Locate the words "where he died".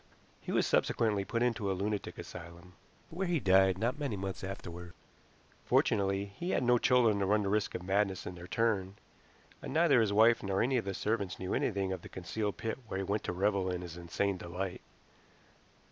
3.11-3.77